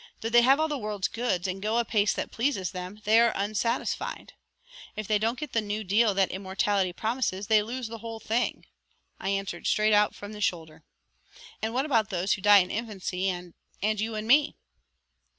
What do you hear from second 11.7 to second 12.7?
what about those who die